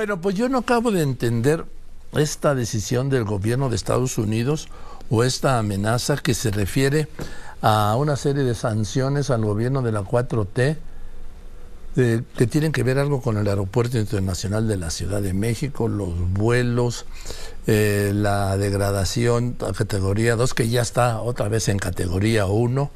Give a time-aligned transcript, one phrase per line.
[0.00, 1.66] Bueno, pues yo no acabo de entender
[2.14, 4.68] esta decisión del gobierno de Estados Unidos
[5.10, 7.06] o esta amenaza que se refiere
[7.60, 10.78] a una serie de sanciones al gobierno de la 4T
[11.94, 16.18] que tienen que ver algo con el Aeropuerto Internacional de la Ciudad de México, los
[16.32, 17.04] vuelos,
[17.66, 22.90] eh, la degradación a categoría 2, que ya está otra vez en categoría 1.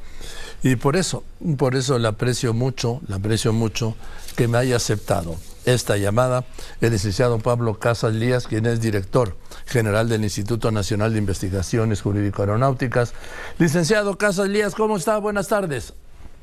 [0.63, 1.23] Y por eso,
[1.57, 3.93] por eso le aprecio mucho, le aprecio mucho
[4.35, 5.35] que me haya aceptado
[5.65, 6.45] esta llamada
[6.81, 9.35] el licenciado Pablo Casas Lías, quien es director
[9.65, 13.13] general del Instituto Nacional de Investigaciones Jurídico-Aeronáuticas.
[13.57, 15.17] Licenciado Casas Lías, ¿cómo está?
[15.17, 15.93] Buenas tardes.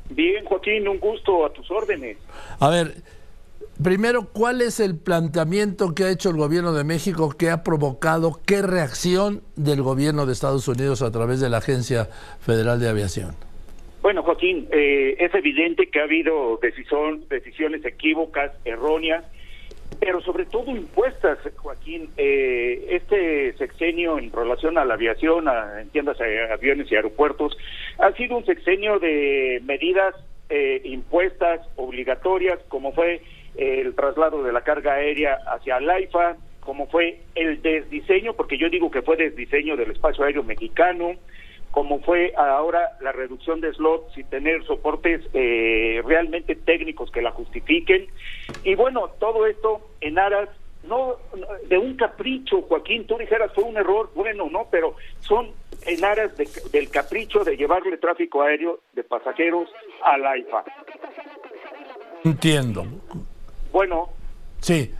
[0.09, 2.17] Bien, Joaquín, un gusto a tus órdenes.
[2.59, 3.01] A ver,
[3.81, 8.41] primero, ¿cuál es el planteamiento que ha hecho el gobierno de México que ha provocado
[8.45, 12.09] qué reacción del gobierno de Estados Unidos a través de la Agencia
[12.41, 13.35] Federal de Aviación?
[14.03, 19.23] Bueno, Joaquín, eh, es evidente que ha habido decisión, decisiones equívocas, erróneas,
[20.01, 22.09] pero sobre todo impuestas, Joaquín.
[22.17, 27.57] Eh, este sexenio en relación a la aviación, a, entiéndase aviones y aeropuertos,
[27.97, 30.13] ha sido un sexenio de medidas
[30.49, 33.21] eh, impuestas, obligatorias, como fue
[33.55, 38.69] el traslado de la carga aérea hacia el AIFA, como fue el desdiseño, porque yo
[38.69, 41.15] digo que fue desdiseño del espacio aéreo mexicano,
[41.73, 47.31] como fue ahora la reducción de slots y tener soportes eh, realmente técnicos que la
[47.31, 48.05] justifiquen.
[48.63, 50.49] Y bueno, todo esto en aras
[50.83, 51.15] no
[51.67, 55.49] de un capricho, Joaquín, tú dijeras fue un error, bueno, no, pero son
[55.87, 59.67] en aras del capricho de llevarle tráfico aéreo de pasajeros
[60.03, 60.63] a la IFA.
[62.23, 62.85] Entiendo.
[63.71, 64.09] Bueno.
[64.59, 64.93] Sí,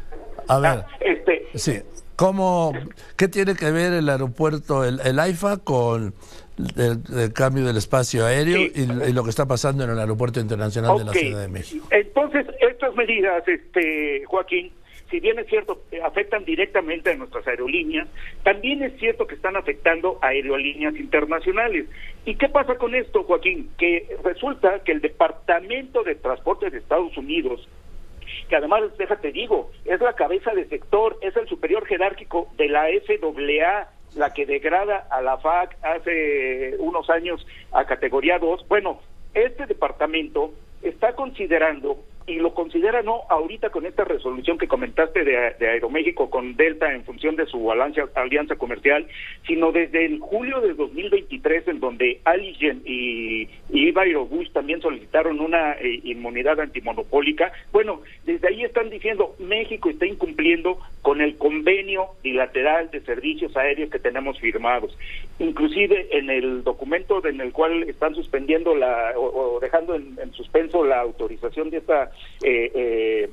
[0.48, 0.72] a ver.
[0.72, 1.84] Ah, este, sí.
[2.16, 2.72] ¿Cómo,
[3.18, 6.14] ¿Qué tiene que ver el aeropuerto, el, el AIFA, con
[6.58, 11.06] el, cambio del espacio aéreo y, lo que está pasando en el Aeropuerto Internacional de
[11.06, 11.88] la Ciudad de México.
[11.92, 14.72] Entonces, estas medidas, este Joaquín,
[15.10, 18.08] si bien es cierto, afectan directamente a nuestras aerolíneas,
[18.44, 21.86] también es cierto que están afectando a aerolíneas internacionales.
[22.26, 23.70] ¿Y qué pasa con esto, Joaquín?
[23.78, 27.68] Que resulta que el Departamento de Transporte de Estados Unidos
[28.50, 32.86] que además, déjate digo, es la cabeza de sector, es el superior jerárquico de la
[33.06, 38.68] FAA, la que degrada a la FAC hace unos años a categoría 2.
[38.68, 39.00] Bueno,
[39.34, 45.56] este departamento está considerando y lo considera no ahorita con esta resolución que comentaste de,
[45.60, 49.08] de Aeroméxico con Delta en función de su alianza, comercial,
[49.46, 54.04] sino desde el julio de 2023 en donde Aligen y, y Iba
[54.54, 57.52] también solicitaron una eh, inmunidad antimonopólica.
[57.72, 63.90] Bueno, desde ahí están diciendo México está incumpliendo con el convenio bilateral de servicios aéreos
[63.90, 64.98] que tenemos firmados.
[65.40, 71.02] Inclusive en el documento en el cual están suspendiendo la o, dejando en suspenso la
[71.02, 72.12] autorización de esta
[72.44, 73.30] eh, eh,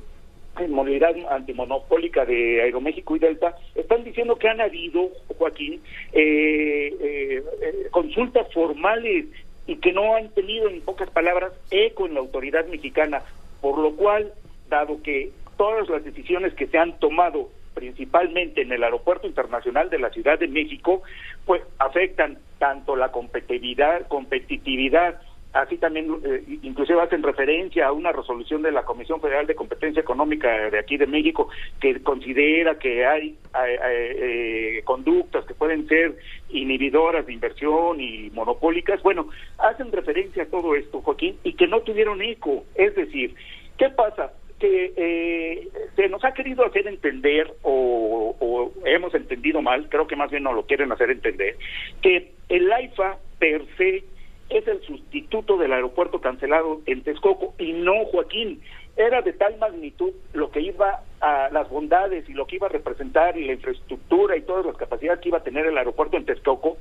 [0.69, 5.81] movilidad antimonopólica de Aeroméxico y Delta, están diciendo que han habido, Joaquín,
[6.13, 7.43] eh, eh,
[7.91, 9.27] consultas formales
[9.67, 13.23] y que no han tenido, en pocas palabras, eco en la autoridad mexicana,
[13.61, 14.33] por lo cual,
[14.69, 19.99] dado que todas las decisiones que se han tomado principalmente en el aeropuerto internacional de
[19.99, 21.03] la Ciudad de México,
[21.47, 25.21] pues afectan tanto la competitividad, competitividad
[25.53, 30.01] Así también, eh, inclusive hacen referencia a una resolución de la Comisión Federal de Competencia
[30.01, 31.49] Económica de aquí de México
[31.81, 36.17] que considera que hay, eh, conductas que pueden ser
[36.51, 39.03] inhibidoras de inversión y monopólicas.
[39.03, 39.29] Bueno,
[39.59, 42.65] hacen referencia a todo esto, Joaquín, y que no tuvieron eco.
[42.77, 43.35] Es decir,
[43.77, 44.33] ¿qué pasa?
[44.61, 50.17] que eh, se nos ha querido hacer entender o, o, hemos entendido mal, creo que
[50.17, 51.57] más bien nos lo quieren hacer entender,
[52.03, 54.05] que el AIFA per se
[54.51, 58.61] es el sustituto del aeropuerto cancelado en Texcoco y no Joaquín.
[58.97, 62.71] Era de tal magnitud lo que iba a las bondades y lo que iba a
[62.71, 66.27] representar y la infraestructura y todas las capacidades que iba a tener el aeropuerto en
[66.27, 66.77] Texcoco,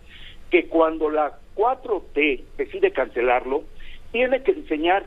[0.50, 3.64] que cuando la 4T decide cancelarlo,
[4.12, 5.06] tiene que diseñar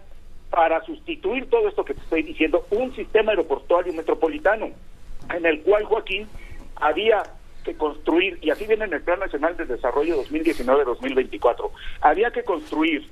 [0.50, 4.71] para sustituir todo esto que te estoy diciendo un sistema aeroportuario metropolitano
[5.34, 6.29] en el cual Joaquín
[6.76, 7.23] había
[7.62, 11.70] que construir, y así viene en el Plan Nacional de Desarrollo 2019-2024,
[12.00, 13.09] había que construir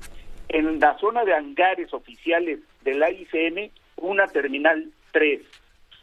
[0.49, 5.41] en la zona de hangares oficiales de la ICM una terminal 3.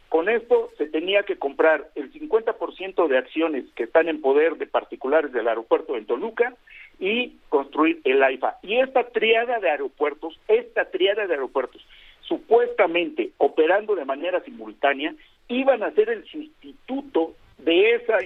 [0.09, 4.65] Con esto se tenía que comprar el 50% de acciones que están en poder de
[4.65, 6.55] particulares del aeropuerto en Toluca
[6.99, 8.57] y construir el AIFA.
[8.63, 11.85] Y esta triada de aeropuertos, esta triada de aeropuertos,
[12.21, 15.13] supuestamente operando de manera simultánea,
[15.47, 18.17] iban a ser el sustituto de esa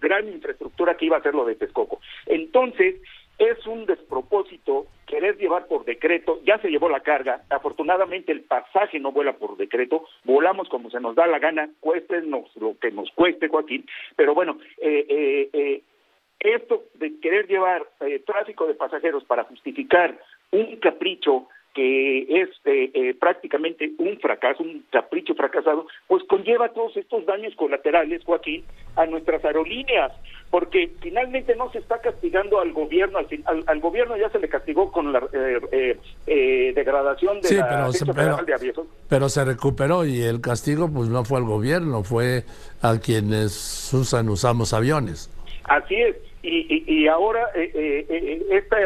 [0.00, 2.00] gran infraestructura que iba a ser lo de Texcoco.
[2.26, 2.96] Entonces,
[3.38, 8.98] es un despropósito querer llevar por decreto, ya se llevó la carga, afortunadamente el pasaje
[8.98, 13.10] no vuela por decreto, volamos como se nos da la gana, cuéstenos lo que nos
[13.12, 13.86] cueste, Joaquín,
[14.16, 15.82] pero bueno, eh, eh, eh,
[16.40, 17.82] esto de querer llevar
[18.26, 20.18] tráfico de pasajeros para justificar
[20.50, 26.96] un capricho que es eh, eh, prácticamente un fracaso, un capricho fracasado, pues conlleva todos
[26.96, 30.12] estos daños colaterales, Joaquín, a nuestras aerolíneas,
[30.50, 34.92] porque finalmente no se está castigando al gobierno, al, al, gobierno ya se le castigó
[34.92, 35.20] con la
[35.72, 38.74] eh, degradación de la pero se, de
[39.08, 42.44] Pero se recuperó y el castigo pues no fue al gobierno, fue
[42.82, 45.28] a quienes usan, usamos aviones.
[45.64, 46.16] Así es.
[46.46, 48.76] Y, y, ahora eh, eh este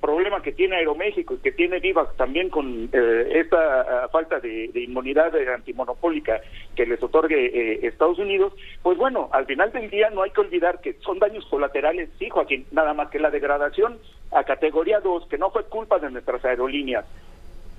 [0.00, 4.82] problema que tiene Aeroméxico y que tiene Vivax también con esta ah, falta de, de,
[4.82, 6.40] inmunidad antimonopólica
[6.76, 8.52] que les otorgue Estados Unidos,
[8.82, 12.28] pues bueno, al final del día no hay que olvidar que son daños colaterales, sí,
[12.28, 13.98] Joaquín, nada más que la degradación
[14.32, 17.06] a categoría 2, que no fue culpa de nuestras aerolíneas,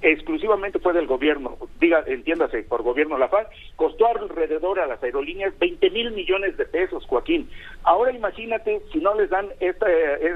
[0.01, 5.57] exclusivamente fue del gobierno, diga, entiéndase, por gobierno la FAC, costó alrededor a las aerolíneas
[5.59, 7.49] 20 mil millones de pesos, Joaquín.
[7.83, 9.87] Ahora imagínate si no les dan esta,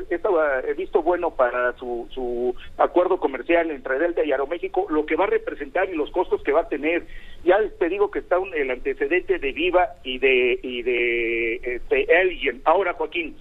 [0.09, 0.29] esta
[0.61, 5.25] eh, visto bueno para su, su acuerdo comercial entre Delta y Aeroméxico, lo que va
[5.25, 7.05] a representar y los costos que va a tener.
[7.43, 12.07] Ya te digo que está un, el antecedente de Viva y de, y de este.
[12.65, 13.35] Ahora, Joaquín,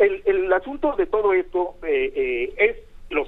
[0.00, 2.76] el, el asunto de todo esto eh, eh, es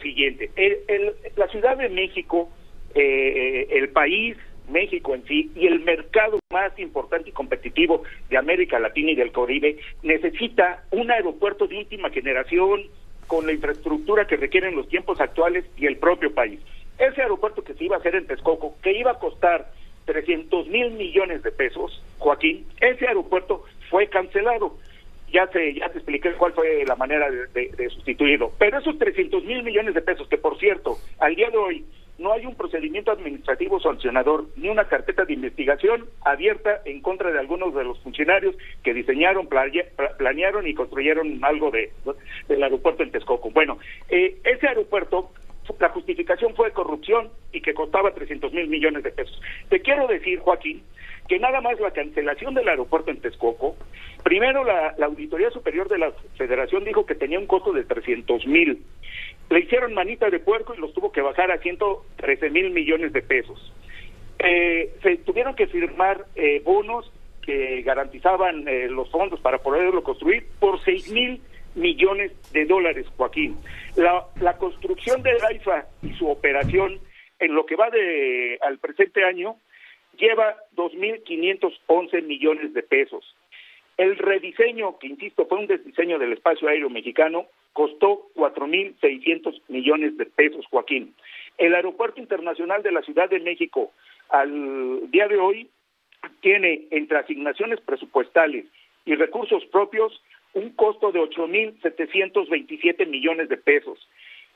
[0.02, 2.50] siguiente, el, la Ciudad de México,
[2.94, 4.36] eh, el país,
[4.68, 9.32] México en sí, y el mercado más importante y competitivo de América Latina y del
[9.32, 12.82] Caribe, necesita un aeropuerto de última generación
[13.26, 16.60] con la infraestructura que requieren los tiempos actuales y el propio país.
[16.98, 19.70] Ese aeropuerto que se iba a hacer en Texcoco, que iba a costar
[20.04, 24.76] 300 mil millones de pesos, Joaquín, ese aeropuerto fue cancelado
[25.32, 28.52] ya te, ya te expliqué cuál fue la manera de, sustituirlo.
[28.58, 31.84] Pero esos 300 mil millones de pesos, que por cierto, al día de hoy
[32.18, 37.38] no hay un procedimiento administrativo sancionador ni una carpeta de investigación abierta en contra de
[37.38, 39.48] algunos de los funcionarios que diseñaron,
[40.18, 41.90] planearon y construyeron algo de
[42.48, 43.50] del aeropuerto en Texcoco.
[43.50, 43.78] Bueno,
[44.08, 45.30] eh, ese aeropuerto
[45.78, 49.40] la justificación fue corrupción y que costaba 300 mil millones de pesos.
[49.68, 50.82] Te quiero decir, Joaquín,
[51.28, 53.76] que nada más la cancelación del aeropuerto en Texcoco,
[54.32, 58.82] primero la, Auditoría Superior de la Federación dijo que tenía un costo de 300 mil.
[59.50, 63.20] Le hicieron manita de puerco y los tuvo que bajar a 113 mil millones de
[63.20, 63.74] pesos.
[64.38, 67.12] Eh, se tuvieron que firmar eh, bonos
[67.44, 71.42] que garantizaban eh, los fondos para poderlo construir por 6 mil
[71.74, 73.58] millones de dólares, Joaquín.
[73.96, 77.00] La, la construcción de AIFA y su operación
[77.38, 79.56] en lo que va de al presente año
[80.16, 83.36] lleva 2.511 millones de pesos.
[83.96, 90.26] El rediseño, que insisto, fue un desdiseño del espacio aéreo mexicano, costó 4.600 millones de
[90.26, 91.14] pesos, Joaquín.
[91.58, 93.92] El Aeropuerto Internacional de la Ciudad de México,
[94.28, 95.68] al día de hoy,
[96.40, 98.66] tiene entre asignaciones presupuestales
[99.04, 100.22] y recursos propios
[100.54, 103.98] un costo de 8.727 millones de pesos.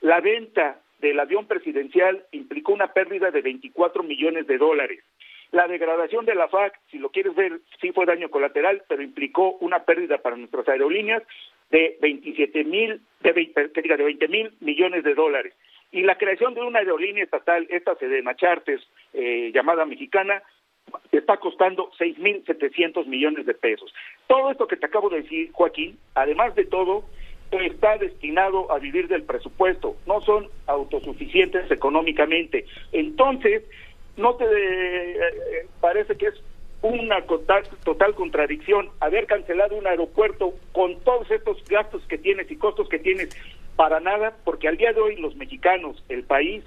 [0.01, 5.03] La venta del avión presidencial implicó una pérdida de 24 millones de dólares.
[5.53, 9.53] La degradación de la FAC, si lo quieres ver, sí fue daño colateral, pero implicó
[9.61, 11.23] una pérdida para nuestras aerolíneas
[11.71, 15.55] de 27 mil, de, de 20 mil millones de dólares.
[15.93, 20.43] Y la creación de una aerolínea estatal, esta Sedena Charters, eh, llamada mexicana,
[21.13, 23.93] está costando 6.700 millones de pesos.
[24.27, 27.05] Todo esto que te acabo de decir, Joaquín, además de todo,
[27.51, 32.67] está destinado a vivir del presupuesto, no son autosuficientes económicamente.
[32.93, 33.63] Entonces,
[34.17, 36.35] ¿no te eh, parece que es
[36.83, 42.57] una total, total contradicción haber cancelado un aeropuerto con todos estos gastos que tienes y
[42.57, 43.37] costos que tienes
[43.77, 44.37] para nada?
[44.45, 46.65] Porque al día de hoy los mexicanos, el país,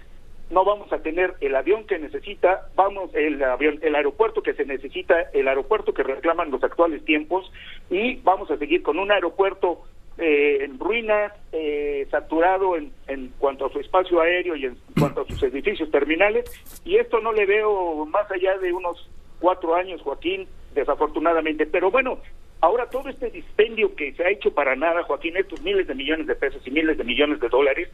[0.50, 4.66] no vamos a tener el avión que necesita, vamos el avión, el aeropuerto que se
[4.66, 7.52] necesita, el aeropuerto que reclaman los actuales tiempos
[7.90, 9.84] y vamos a seguir con un aeropuerto
[10.20, 15.22] eh, en ruinas, eh, saturado en, en cuanto a su espacio aéreo y en cuanto
[15.22, 16.46] a sus edificios terminales,
[16.84, 19.10] y esto no le veo más allá de unos
[19.40, 21.66] cuatro años, Joaquín, desafortunadamente.
[21.66, 22.20] Pero bueno,
[22.62, 26.28] ahora todo este dispendio que se ha hecho para nada, Joaquín, estos miles de millones
[26.28, 27.90] de pesos y miles de millones de dólares,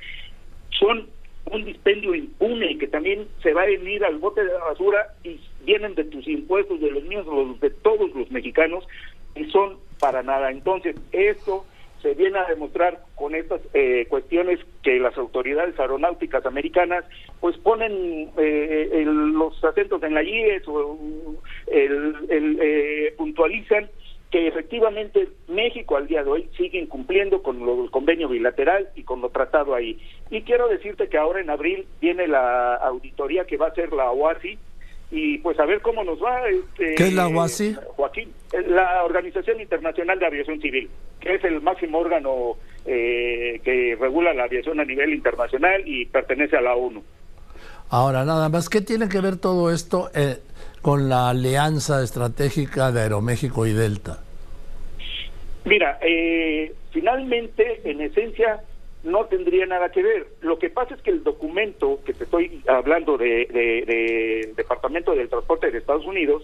[0.71, 1.07] son
[1.51, 5.39] un dispendio impune que también se va a venir al bote de la basura y
[5.63, 7.27] vienen de tus impuestos, de los míos,
[7.61, 8.83] de todos los mexicanos,
[9.35, 10.49] y son para nada.
[10.49, 11.65] Entonces, esto
[12.05, 17.03] se viene a demostrar con estas eh, cuestiones que las autoridades aeronáuticas americanas
[17.39, 20.99] pues ponen eh, los acentos en la IES o
[21.65, 23.89] el, eh, puntualizan
[24.29, 28.89] que efectivamente México al día de hoy sigue siguen cumpliendo con lo, el convenio bilateral
[28.95, 29.99] y con lo tratado ahí.
[30.29, 34.11] Y quiero decirte que ahora en abril viene la auditoría que va a hacer la
[34.11, 34.59] OASI
[35.11, 36.47] y pues a ver cómo nos va.
[36.47, 37.75] Este, ¿Qué es la OASI?
[37.95, 38.33] Joaquín,
[38.67, 44.43] la Organización Internacional de Aviación Civil, que es el máximo órgano eh, que regula la
[44.43, 47.03] aviación a nivel internacional y pertenece a la ONU.
[47.89, 50.37] Ahora, nada más, ¿qué tiene que ver todo esto eh,
[50.81, 54.19] con la alianza estratégica de Aeroméxico y Delta?
[55.65, 58.61] Mira, eh, finalmente, en esencia,
[59.05, 60.27] no tendría nada que ver.
[60.41, 65.29] Lo que pasa es que el documento que te estoy hablando del de, Departamento del
[65.29, 66.43] Transporte de Estados Unidos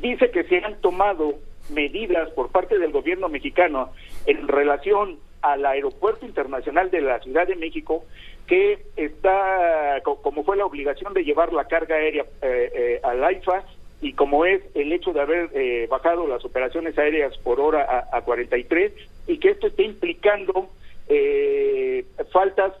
[0.00, 1.34] dice que se han tomado
[1.70, 3.90] medidas por parte del gobierno mexicano
[4.26, 8.04] en relación al aeropuerto internacional de la Ciudad de México
[8.46, 13.64] que está, como fue la obligación de llevar la carga aérea eh, eh, al AIFA
[14.00, 18.20] y como es el hecho de haber eh, bajado las operaciones aéreas por hora a,
[18.22, 18.92] 43
[19.28, 20.68] y que esto está implicando
[21.08, 22.72] eh, faltas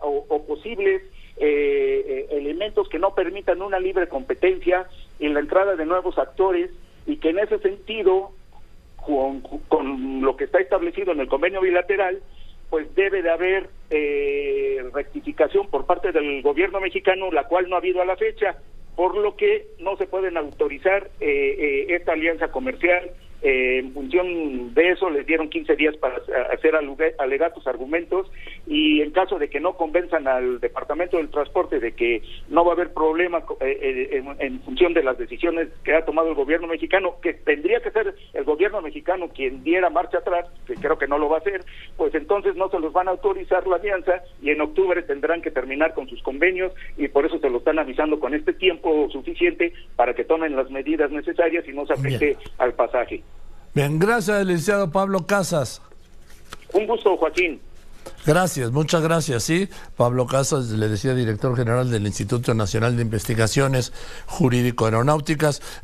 [0.00, 1.02] o, posibles
[1.36, 4.86] eh, elementos que no permitan una libre competencia
[5.18, 6.70] en la entrada de nuevos actores
[7.06, 8.32] y que en ese sentido
[8.96, 12.22] con, con lo que está establecido en el convenio bilateral
[12.74, 17.78] pues debe de haber eh, rectificación por parte del gobierno mexicano, la cual no ha
[17.78, 18.56] habido a la fecha,
[18.96, 23.12] por lo que no se pueden autorizar eh, eh, esta alianza comercial
[23.44, 26.16] eh, en función de eso les dieron 15 días para
[26.50, 26.74] hacer
[27.18, 28.32] alegatos argumentos
[28.66, 32.70] y en caso de que no convenzan al Departamento del Transporte de que no va
[32.70, 36.68] a haber problema eh, eh, en, función de las decisiones que ha tomado el gobierno
[36.68, 41.06] mexicano, que tendría que ser el gobierno mexicano quien diera marcha atrás, que creo que
[41.06, 41.66] no lo va a hacer,
[41.98, 45.50] pues entonces no se los van a autorizar la alianza y en octubre tendrán que
[45.50, 49.74] terminar con sus convenios y por eso se lo están avisando con este tiempo suficiente
[49.96, 53.22] para que tomen las medidas necesarias y no se afecte al pasaje.
[53.74, 55.82] Bien, gracias, licenciado Pablo Casas.
[56.72, 57.60] Un gusto, Joaquín.
[58.26, 59.42] Gracias, muchas gracias.
[59.42, 63.92] Sí, Pablo Casas, le decía director general del Instituto Nacional de Investigaciones
[64.26, 65.60] Jurídico Aeronáuticas.